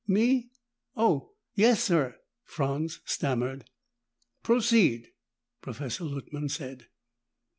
"Me? 0.07 0.49
Oh! 0.97 1.33
Yes, 1.53 1.83
sir," 1.83 2.15
Franz 2.43 3.01
stammered. 3.05 3.65
"Proceed," 4.41 5.09
Professor 5.61 6.05
Luttman 6.05 6.49
said. 6.49 6.87